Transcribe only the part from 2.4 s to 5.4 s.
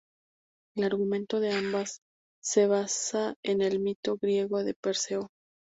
se basa en el mito griego de Perseo.